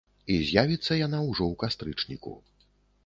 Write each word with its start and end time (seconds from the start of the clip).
І 0.35 0.37
з'явіцца 0.51 0.97
яна 1.01 1.19
ўжо 1.29 1.43
ў 1.51 1.53
кастрычніку. 1.65 2.33